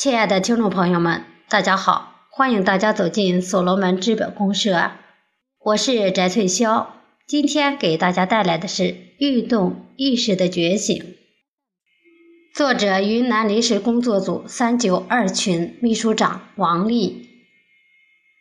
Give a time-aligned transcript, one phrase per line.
[0.00, 4.92] 亲爱的听众朋友们，大家好，欢迎大家走进所罗门资本公社，
[5.58, 6.86] 我是翟翠霄，
[7.26, 8.82] 今天给大家带来的是
[9.18, 10.96] 《运动意识的觉醒》，
[12.54, 17.28] 作者云南临时工作组三九二群秘书长王丽。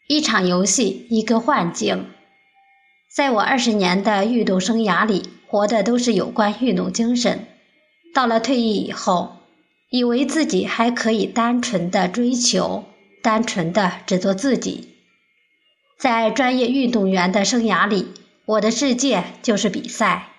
[0.07, 2.05] 一场游戏，一个幻境。
[3.14, 7.48] 在我二十年的运动生涯里，活的都是有关运动精神。
[8.14, 9.39] 到了退役以后。
[9.90, 12.86] 以为自己还可以单纯的追求，
[13.24, 14.96] 单纯的只做自己。
[15.98, 18.14] 在专业运动员的生涯里，
[18.46, 20.29] 我的世界就是比赛，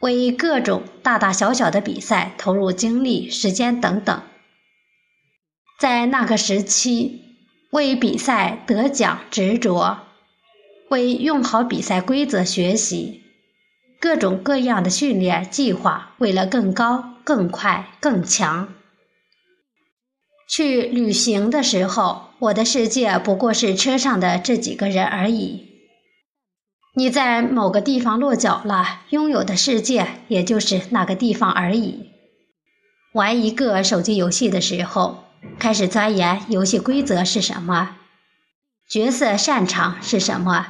[0.00, 4.22] 为各种大大小小的比赛投入精力、时间等等。
[5.78, 7.22] 在那个时期，
[7.70, 9.98] 为比赛得奖执着，
[10.88, 13.22] 为用好比赛规则学习，
[14.00, 17.16] 各种各样的训练计划，为了更高。
[17.30, 18.74] 更快更强。
[20.48, 25.68] 去旅行的时候，我的世界不过是车上的这几个人而已。
[26.96, 32.10] 你在某个地方落脚了，拥有的世界也就是那个地方而已。
[33.12, 35.22] 玩一个手机游戏的时候，
[35.60, 37.96] 开始钻研游戏规则是什么，
[38.88, 40.66] 角色擅长是什么，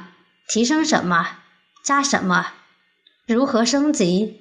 [0.47, 1.39] 提升什么，
[1.83, 2.53] 加什么，
[3.25, 4.40] 如何升级。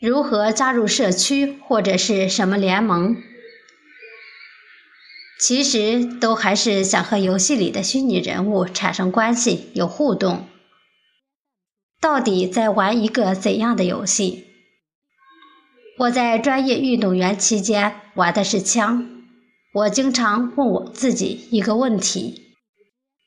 [0.00, 3.16] 如何加入社区或者是什么联盟？
[5.40, 10.46] 其实都还是想和游戏里的虚拟人物产生关系，有互动。
[12.00, 14.46] 到底在玩一个怎样的游戏？
[15.98, 19.24] 我在专业运动员期间玩的是枪。
[19.74, 22.54] 我经常问我自己一个问题：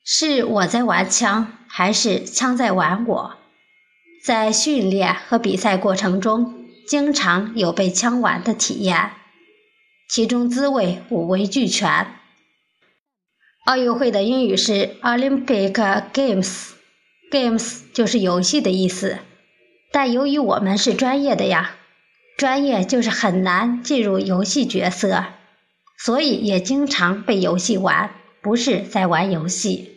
[0.06, 3.36] 是我在玩枪，还是枪在玩我？
[4.24, 6.61] 在训练和比赛过程中。
[6.86, 9.12] 经常有被枪玩的体验，
[10.08, 12.06] 其中滋味五味俱全。
[13.64, 15.72] 奥运会的英语是 Olympic
[16.12, 19.18] Games，Games 就是游戏的意思。
[19.90, 21.76] 但由于我们是专业的呀，
[22.36, 25.26] 专业就是很难进入游戏角色，
[25.98, 28.10] 所以也经常被游戏玩，
[28.42, 29.92] 不是在玩游戏。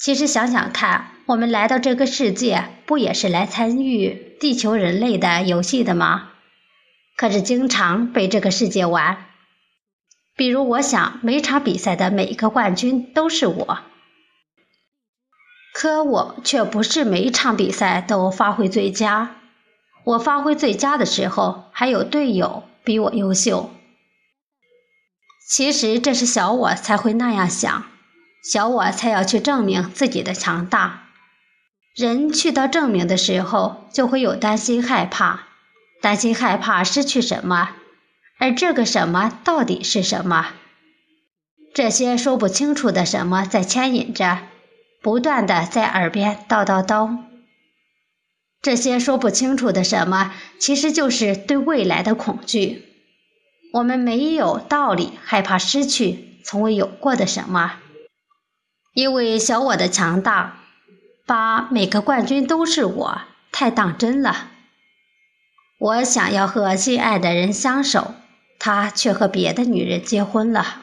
[0.00, 1.12] 其实想想看。
[1.26, 6.30] 我们来到这个世界，不也是来参与地球人类的游戏的吗？
[7.16, 9.26] 可是经常被这个世界玩。
[10.36, 13.78] 比如，我想每场比赛的每一个冠军都是我，
[15.72, 19.36] 可我却不是每一场比赛都发挥最佳。
[20.04, 23.70] 我发挥最佳的时候，还有队友比我优秀。
[25.48, 27.86] 其实这是小我才会那样想，
[28.44, 31.05] 小我才要去证明自己的强大。
[31.96, 35.44] 人去到证明的时候，就会有担心、害怕，
[36.02, 37.70] 担心、害怕失去什么，
[38.38, 40.48] 而这个什么到底是什么？
[41.72, 44.40] 这些说不清楚的什么在牵引着，
[45.00, 47.16] 不断的在耳边叨叨叨。
[48.60, 52.84] 这些说不清楚的什么，其实就是对未来的恐惧。
[53.72, 57.76] 我们没有道理害怕失去从未有过的什么，
[58.92, 60.64] 因为小我的强大。
[61.26, 63.20] 把每个冠军都是我，
[63.50, 64.50] 太当真了。
[65.78, 68.14] 我想要和心爱的人相守，
[68.60, 70.82] 他却和别的女人结婚了。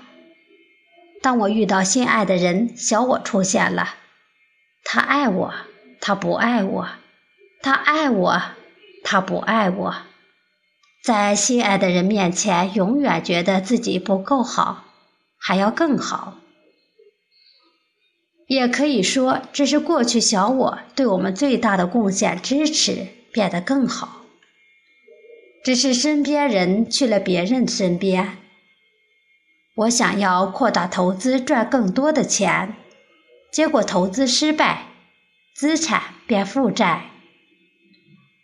[1.21, 3.95] 当我遇到心爱的人，小我出现了。
[4.83, 5.53] 他爱我，
[6.01, 6.87] 他不爱我；
[7.61, 8.41] 他爱我，
[9.05, 9.95] 他不爱我。
[11.01, 14.83] 在心爱的人面前，永远觉得自己不够好，
[15.39, 16.35] 还要更好。
[18.47, 24.21] 也可以说，这是过去小我对我们最大的贡献，支持变得更好。
[25.63, 28.37] 只是身边人去了别人身边。
[29.75, 32.75] 我想要扩大投资，赚更多的钱，
[33.51, 34.87] 结果投资失败，
[35.55, 37.11] 资产变负债。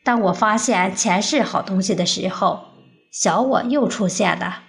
[0.04, 2.70] 当我发现钱是好东西的时候，
[3.12, 4.64] 小我又出现了，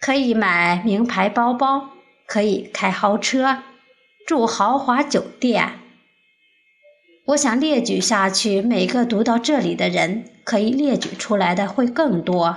[0.00, 1.90] 可以买名牌包包，
[2.26, 3.62] 可以开豪车。
[4.26, 5.80] 住豪华酒店，
[7.26, 12.56] 我想列举下去，每个读到这里的人可以列举出来的会更多。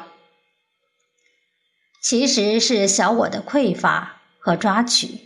[2.01, 5.19] 其实是小我的匮乏和抓取，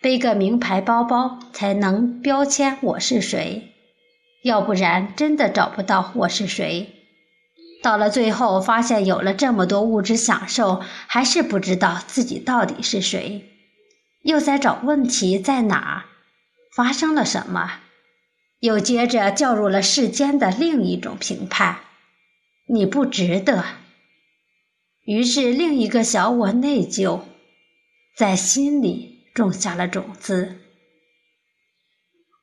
[0.00, 3.74] 背个名牌包包才能标签我是谁，
[4.42, 6.92] 要不然真的找不到我是谁。
[7.80, 13.48] 到了最后，发现有了这么多物质享受，还是不知道自己到底是谁。
[14.22, 16.06] 又在找问题在哪，
[16.74, 17.80] 发生了什么？
[18.60, 21.80] 又接着掉入了世间的另一种评判：
[22.66, 23.64] 你不值得。
[25.04, 27.22] 于是另一个小我内疚，
[28.16, 30.58] 在心里种下了种子。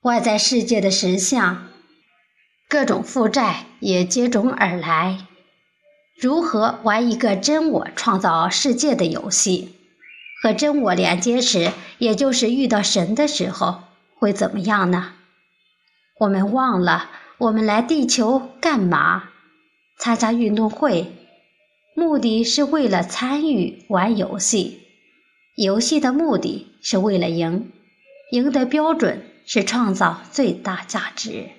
[0.02, 1.70] 外在世界的实相，
[2.68, 5.25] 各种负债也接踵而来。
[6.20, 9.79] 如何玩一个真我创造世界的游戏？
[10.41, 13.83] 和真我连接时，也就是遇到神的时候，
[14.15, 15.13] 会怎么样呢？
[16.19, 19.30] 我们忘了，我们来地球干嘛？
[19.97, 21.12] 参加运动会，
[21.95, 24.81] 目的是为了参与玩游戏。
[25.56, 27.71] 游戏的目的是为了赢，
[28.31, 31.50] 赢的标准是创造最大价值。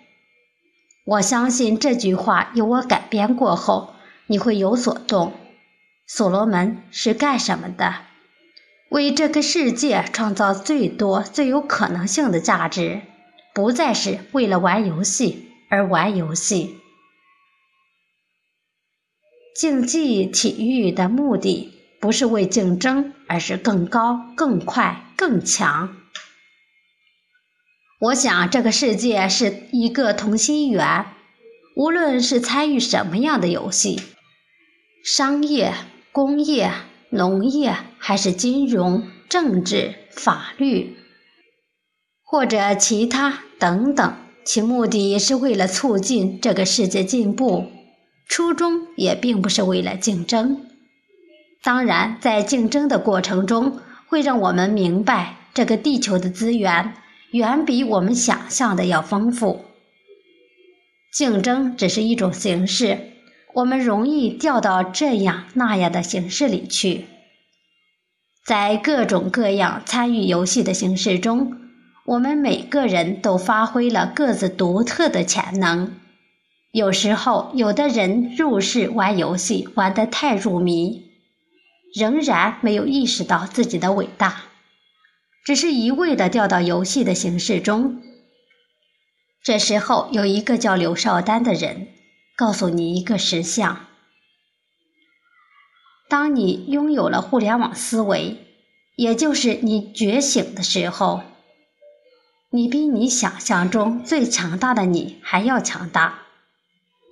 [1.05, 3.95] 我相信这句话由我改编过后。
[4.27, 5.33] 你会有所动。
[6.07, 7.97] 所罗门是干什么的？
[8.91, 13.03] 为这个世界创造最多、最有可能性的价值，
[13.55, 16.77] 不再是为了玩游戏而玩游戏。
[19.55, 25.97] 竞技体育的目的不是为竞争，而是更高、更快、更强。
[28.01, 31.07] 我想，这个世界是一个同心圆，
[31.77, 34.03] 无论是参与什么样的游戏。
[35.05, 35.75] 商业、
[36.11, 36.73] 工业、
[37.11, 40.97] 农业，还是金融、政治、法律，
[42.23, 44.15] 或者其他等等，
[44.45, 47.67] 其目的是为了促进这个世界进步，
[48.29, 50.65] 初衷也并不是为了竞争。
[51.63, 56.95] 当然，在竞争的过程中，会让我们明白这个地球的资源
[57.33, 59.65] 远比我们想象的要丰富。
[61.13, 63.10] 竞争只是一种形式。
[63.55, 67.07] 我们容易掉到这样那样的形式里去，
[68.45, 71.57] 在各种各样参与游戏的形式中，
[72.07, 75.95] 我们每个人都发挥了各自独特的潜能。
[76.73, 81.11] 有时候，有的人入世玩游戏玩得太入迷，
[81.93, 84.43] 仍然没有意识到自己的伟大，
[85.45, 88.01] 只是一味地掉到游戏的形式中。
[89.43, 91.89] 这时候，有一个叫刘少丹的人。
[92.41, 93.85] 告诉你一个实相：
[96.09, 98.39] 当你拥有了互联网思维，
[98.97, 101.21] 也就是你觉醒的时候，
[102.49, 106.23] 你比你想象中最强大的你还要强大。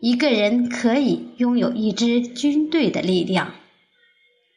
[0.00, 3.52] 一个人可以拥有一支军队的力量，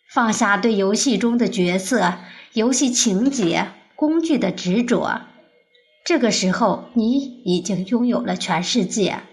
[0.09, 2.13] 放下对游戏中的角色、
[2.53, 5.23] 游戏情节、工具的执着，
[6.05, 9.23] 这个时候你已经拥有了全世界。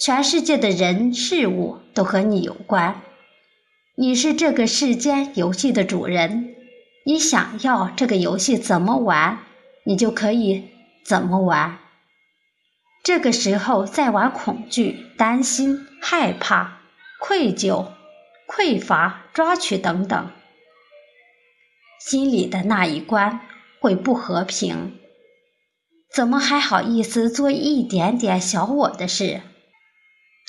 [0.00, 3.02] 全世界的人事物都和你有关，
[3.96, 6.54] 你是这个世间游戏的主人。
[7.04, 9.38] 你想要这个游戏怎么玩，
[9.84, 10.68] 你就可以
[11.04, 11.78] 怎么玩。
[13.02, 16.80] 这个时候再玩恐惧、担心、害怕、
[17.18, 17.88] 愧疚、
[18.46, 20.30] 匮乏、抓取等等，
[21.98, 23.40] 心里的那一关
[23.80, 24.96] 会不和平。
[26.14, 29.40] 怎么还好意思做一点点小我的事？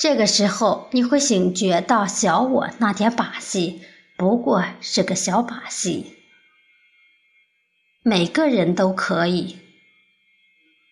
[0.02, 3.82] 这个时候，你会醒觉到小我那点把戏
[4.18, 6.16] 不过是个小把戏。
[8.02, 9.58] 每个人都可以。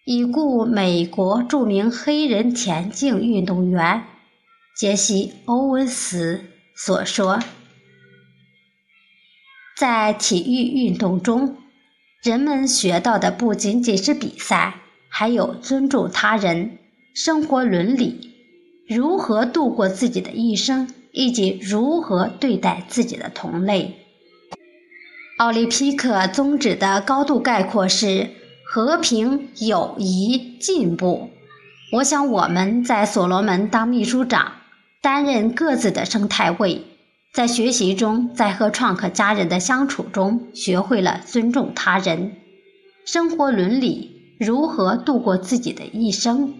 [0.03, 4.03] 已故美国著名黑人田径运动员
[4.75, 6.45] 杰西·欧文斯
[6.75, 7.39] 所说
[9.77, 11.57] ：“在体育运动中，
[12.21, 16.77] 人们学到的不仅仅是比赛，还有尊重他人、
[17.13, 18.35] 生活伦理。”
[18.87, 23.95] 如何度过自己的一生，以及如何对待自己的同类？
[25.37, 28.29] 奥林匹克宗旨的高度概括是
[28.65, 31.29] 和平、友谊、进步。
[31.91, 34.53] 我想我们在所罗门当秘书长，
[35.01, 36.83] 担任各自的生态位，
[37.33, 42.37] 在学习中，在和创客家人的相处中，学会了尊重他人、
[43.05, 46.53] 生活伦理，如何度过自己的一生。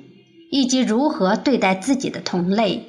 [0.49, 2.85] 以及如何对待自己的同类，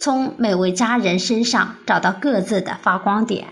[0.00, 3.48] 从每位家人身上找到各自的发光点，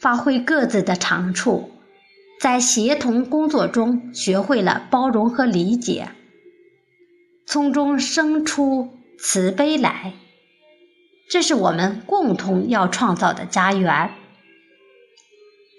[0.00, 1.70] 发挥各自的长处，
[2.40, 6.10] 在协同工作中学会了包容和理解，
[7.46, 10.14] 从中生出慈悲来。
[11.28, 14.10] 这是我们共同要创造的家园。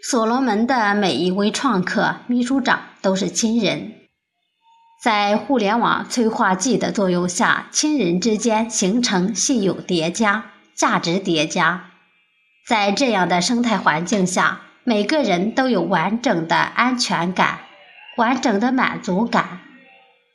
[0.02, 3.94] 所罗门的每一位创客、秘书长都是亲人。
[5.04, 11.92] 在互联网催化剂的作用下，亲人之间形成信用叠加、价值叠加。
[12.66, 17.60] 在这样的生态环境下，每个人都有完整的安全感、
[18.16, 19.60] 完整的满足感，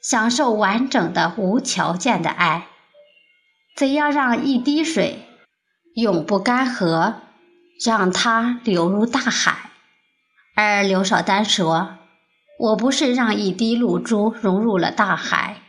[0.03, 2.67] 享受完整的无条件的爱。
[3.75, 5.25] 怎样让一滴水
[5.95, 7.15] 永不干涸，
[7.83, 9.71] 让它流入大海。
[10.55, 11.97] 而刘少丹说
[12.59, 15.63] ：“我不是让一滴露珠融入了大海，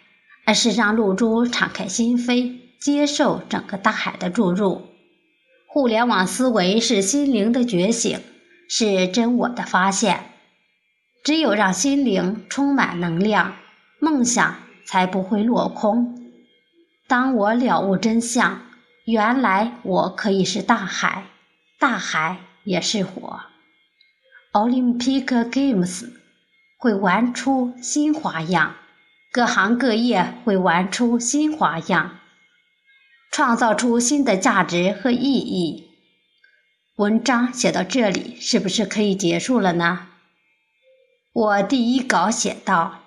[0.45, 4.81] 而是让露珠敞开心扉，接受整个大海的注入。
[5.67, 8.19] 互联网思维是心灵的觉醒，
[8.67, 10.31] 是真我的发现。
[11.23, 13.53] 只有让心灵充满能量，
[13.99, 16.17] 梦想才不会落空。
[17.07, 18.61] 当我了悟真相，
[19.05, 21.25] 原来我可以是大海，
[21.79, 23.41] 大海也是我。”
[24.53, 26.09] Olympic Games
[26.81, 28.77] 会玩出新花样，
[29.33, 32.19] 各行各业会玩出新花样，
[33.29, 35.89] 创造出新的价值和意义。
[36.95, 40.07] 文章写到这里，是不是可以结束了呢？
[41.33, 43.03] 我第一稿写道：“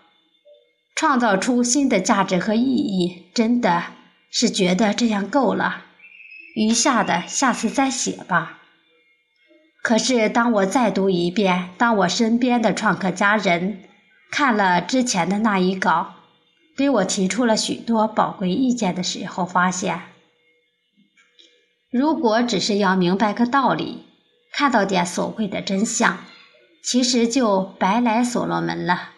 [0.95, 3.85] 创造出新的价值和意义，真的
[4.31, 5.87] 是觉得这样够了，
[6.55, 8.59] 余下的下次再写吧。”
[9.83, 13.81] 可是，当我再读一遍，当我身边的创客家人
[14.31, 16.15] 看了之前的那一稿，
[16.77, 20.01] 给我提出了许多宝贵意见的时候，发现，
[21.91, 24.05] 如果只是要明白个道理，
[24.53, 26.19] 看到点所谓的真相，
[26.85, 29.11] 其实就白来所罗门了。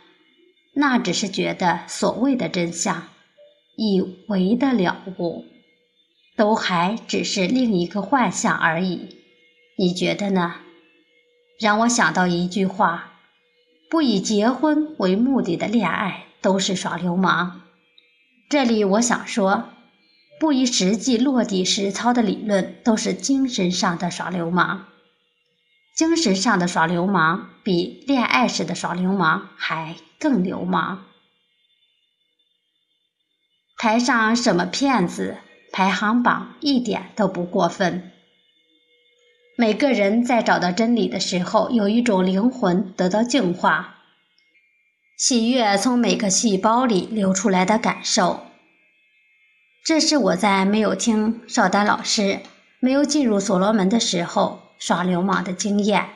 [0.75, 3.09] 那只是觉得所谓的真相，
[3.77, 5.45] 以为的了悟，
[6.37, 9.24] 都还只是另一个幻象而已。
[9.77, 10.55] 你觉得呢？
[11.59, 13.13] 让我想到一句话：
[13.91, 17.63] 不以结婚为目的的恋爱都是耍流氓。
[18.49, 19.71] 这里我想说，
[20.39, 24.87] 不以实际落地实操的理论都是精神上的耍流氓。
[25.97, 31.05] 精神上的耍流氓比恋爱时的耍流氓还更流氓。
[33.77, 35.37] 台上什么骗子
[35.73, 38.13] 排行榜一点都不过分。
[39.57, 43.99] 每个人在找到真理的时候，有一种灵魂得到净化，
[45.17, 48.41] 喜悦从每个细胞里流出来的感受。
[49.85, 52.41] 这是我在没有听邵丹老师、
[52.81, 56.09] 没有进入所罗门的时候耍流氓的经验。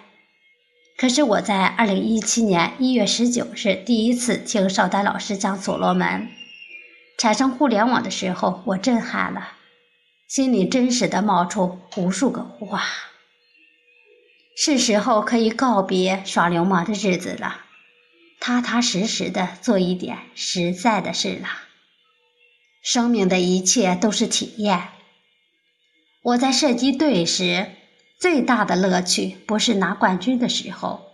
[0.96, 6.26] 可是我在二零一七年一月十九日第一次听邵丹老师讲所罗门
[7.16, 9.52] 产生互联网的时候，我震撼了，
[10.26, 12.82] 心里真实的冒出无数个哇！
[14.60, 17.60] 是时候可以告别耍流氓的日子了，
[18.40, 21.46] 踏踏实实的做一点实在的事了。
[22.82, 24.88] 生命的一切都是体验。
[26.24, 27.68] 我在射击队时，
[28.18, 31.06] 最大的乐趣不是拿冠军的时候。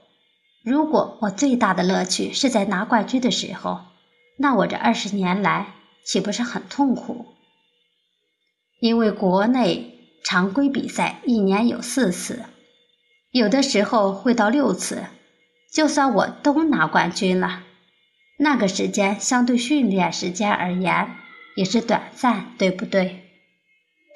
[0.64, 3.82] 如果我最大的乐趣是在拿冠军的时候，
[4.38, 5.74] 那我这二十年来
[6.06, 7.26] 岂不是很痛苦？
[8.80, 12.42] 因为国内常规比赛一年有四次。
[13.34, 15.06] 有的时候会到六次，
[15.72, 17.64] 就算我都拿冠军了，
[18.38, 21.16] 那个时间相对训练时间而言
[21.56, 23.24] 也是短暂，对不对？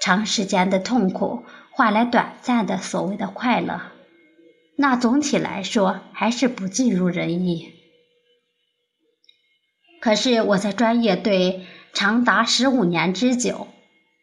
[0.01, 3.91] 长时间的痛苦换来短暂的所谓的快乐，
[4.77, 7.73] 那总体来说还是不尽如人意。
[10.01, 13.67] 可是我在专业队长达十五年之久，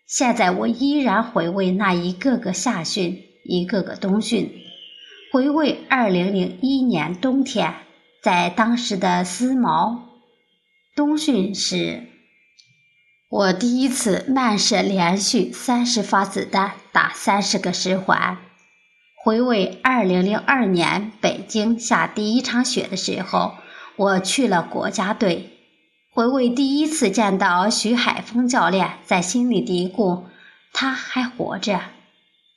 [0.07, 4.61] 现在我依然回味那一个个夏训，一个个冬训。
[5.35, 7.73] 回味二零零一年冬天，
[8.23, 10.05] 在当时的思茅
[10.95, 12.03] 冬训时，
[13.29, 18.37] 我第一次慢射连续三十发子弹打三十个十环。
[19.25, 23.55] 回味二零零二年北京下第一场雪的时候，
[23.97, 25.49] 我去了国家队。
[26.13, 30.23] 回味第一次见到徐海峰教练，在心里嘀咕：
[30.71, 31.81] 他还活着。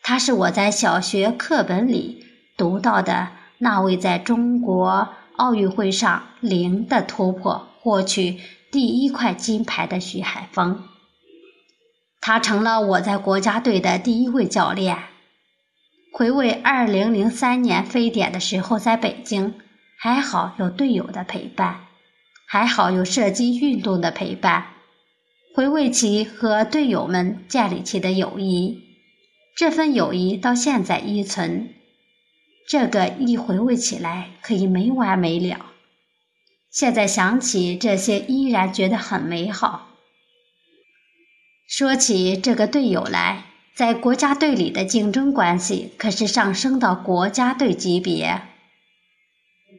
[0.00, 2.17] 他是我在小学课本里。
[2.58, 10.82] 读到的那位在中国奥运会上零的突破获取第一块金牌的徐海峰，
[12.20, 14.98] 他成了我在国家队的第一位教练。
[16.12, 19.54] 回味二零零三年非典的时候，在北京
[19.96, 21.86] 还好有队友的陪伴，
[22.46, 24.66] 还好有射击运动的陪伴。
[25.54, 28.82] 回味起和队友们建立起的友谊，
[29.56, 31.74] 这份友谊到现在依存。
[32.68, 35.64] 这个一回味起来可以没完没了，
[36.70, 39.88] 现在想起这些依然觉得很美好。
[41.66, 48.42] 说起这个队友来，在国家队里的竞争关系可是上升到国家队级别，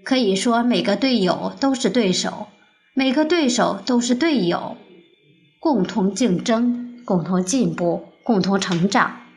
[0.04, 2.48] 可以说每个队友都是对手，
[2.96, 4.78] 每个对手都是队友，
[5.60, 9.29] 共同竞争，共同进步，共同成长。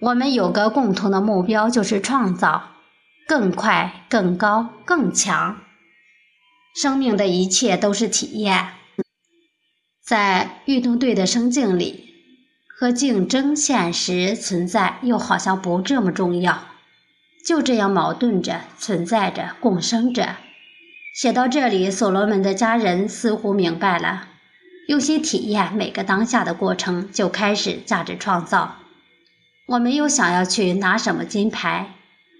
[0.00, 2.70] 我们有个共同的目标，就是创造
[3.28, 5.58] 更快、更高、更强。
[6.74, 8.68] 生命的一切都是体验。
[10.02, 12.14] 在运动队的生境里，
[12.66, 16.62] 和竞争现实存在又好像不这么重要，
[17.46, 20.36] 就这样矛盾着存在着，共生着。
[21.14, 24.28] 写到这里，所罗门的家人似乎明白了，
[24.88, 28.76] 用心体验每个当下的过程，就开始价值创造。
[29.70, 31.94] 我没有想要去拿什么金牌，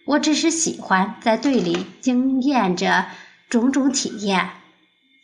[0.04, 3.06] 我只是喜欢在队里经验着
[3.48, 4.50] 种种体验。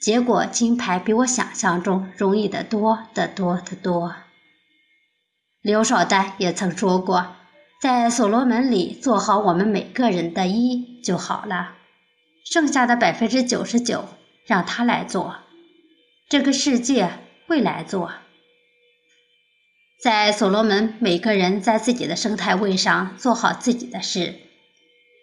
[0.00, 4.14] 结果金牌比我想象中容易得多得多得多。
[5.60, 7.34] 刘少丹也曾说过，
[7.82, 11.72] 在所罗门里做好我们每个人的一就好了，
[12.44, 14.04] 剩下的百分之九十九
[14.46, 15.38] 让他来做，
[16.28, 17.10] 这个世界
[17.48, 18.12] 会来做。
[19.98, 24.34] 在所罗门，每个人在自己的生态位上做好自己的事，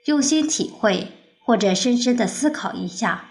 [0.06, 3.30] 用心体会或者深深的思考一下，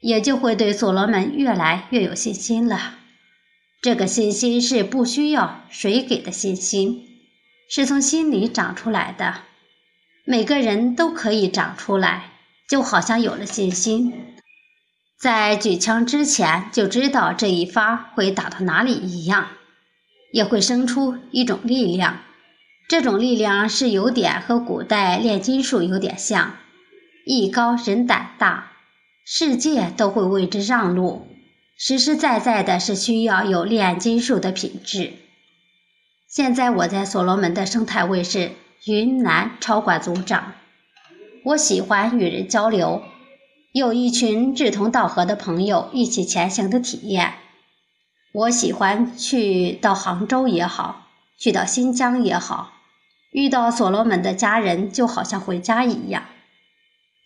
[0.00, 2.98] 也就会对所罗门越来越有信心了。
[3.82, 7.04] 这个信心是不需要谁给的信心，
[7.68, 9.42] 是从心里长出来的。
[10.24, 12.30] 每个人都可以长出来，
[12.68, 14.14] 就好像有了信心，
[15.20, 19.48] 在举枪之前就知道这一发会打到哪里一样。
[20.34, 22.18] 也会生出一种力量，
[22.88, 26.56] 这种力量是有点和古代炼金术有点像，
[27.24, 28.72] 艺高人胆大，
[29.24, 31.28] 世界都会为之让路。
[31.78, 35.12] 实实在在的是需要有炼金术的品质。
[36.28, 38.50] 现在我在所罗门的生态位是
[38.86, 40.54] 云南超管组长，
[41.44, 43.04] 我喜欢与人交流，
[43.70, 47.34] 有一群志同道合的朋友一起前行的体验。
[48.34, 51.06] 我喜欢去到杭州也好，
[51.38, 52.72] 去到新疆也好，
[53.30, 56.24] 遇到所罗门的家人就好像回家一样。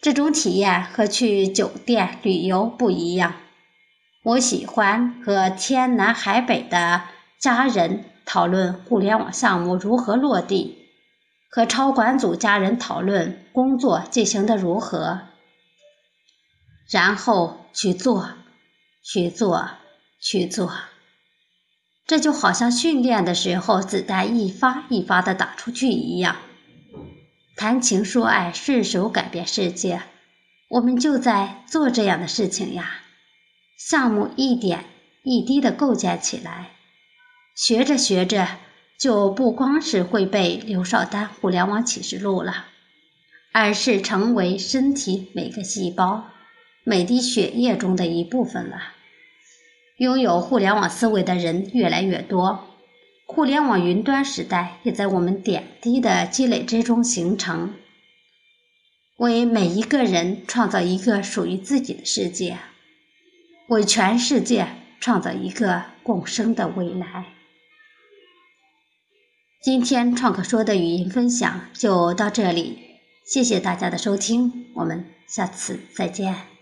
[0.02, 3.37] 这种体验和去酒店旅游不一样。
[4.22, 7.04] 我喜欢和天南海北的
[7.40, 10.76] 家人讨论互联网项目如何落地，
[11.50, 15.22] 和超管组家人讨论工作进行的如何，
[16.90, 18.28] 然后去做，
[19.02, 19.70] 去做，
[20.20, 20.70] 去做。
[22.09, 26.37] 这就好像训练的时候，子弹一发一发的打出去一样，
[27.55, 30.01] 谈情说爱，顺手改变世界。
[30.68, 33.03] 我们就在做这样的事情呀，
[33.77, 34.87] 项目一点
[35.23, 36.71] 一滴的构建起来，
[37.55, 38.49] 学着学着，
[38.99, 42.64] 就不光是会背刘少丹互联网启示录了，
[43.53, 46.25] 而是成为身体每个细胞、
[46.85, 48.94] 每滴血液中的一部分了。
[49.98, 52.68] 拥有互联网思维的人越来越多，
[53.26, 57.74] 互联网云端时代也在我们点滴的积累之中形成，
[59.16, 62.58] 为每一个人创造一个属于自己的世界，
[63.66, 64.68] 为全世界
[65.00, 67.26] 创造一个共生的未来。
[69.61, 72.78] 今天创客说的语音分享就到这里，
[73.26, 76.58] 谢谢大家的收听，我们下次再见。